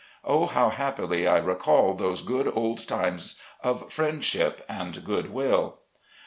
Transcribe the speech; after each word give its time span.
Oh, 0.25 0.47
how 0.47 0.69
happily 0.71 1.27
I 1.27 1.37
recall 1.37 1.93
those 1.93 2.23
good 2.23 2.51
old 2.57 2.87
times, 2.87 3.39
of 3.63 3.91
friendship 3.93 4.65
and 4.67 5.05
good 5.05 5.29
will. 5.31 5.77